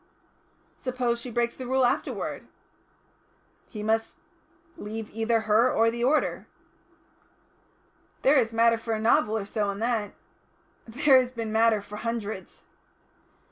[0.77, 2.47] "Suppose she breaks the Rule afterwards?"
[3.69, 4.17] "He must
[4.75, 6.47] leave either her or the order."
[8.23, 10.15] "There is matter for a novel or so in that."
[10.87, 12.63] "There has been matter for hundreds."